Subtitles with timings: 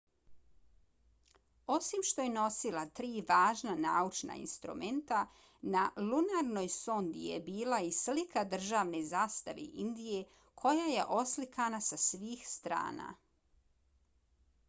[1.73, 5.19] osim što je nosila tri važna naučna instrumenta
[5.75, 10.25] na lunarnoj sondi je bila i slika državne zastave indije
[10.65, 13.13] koja je oslikana sa svih strana